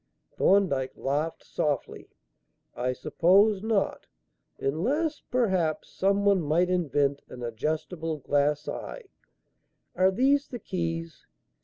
Thorndyke 0.31 0.93
laughed 0.97 1.43
softly. 1.45 2.09
"I 2.73 2.91
suppose 2.91 3.61
not; 3.61 4.07
unless, 4.57 5.19
perhaps, 5.21 5.93
some 5.93 6.25
one 6.25 6.41
might 6.41 6.71
invent 6.71 7.21
an 7.29 7.43
adjustable 7.43 8.17
glass 8.17 8.67
eye. 8.67 9.03
Are 9.95 10.09
these 10.09 10.47
the 10.47 10.57
keys?" 10.57 11.27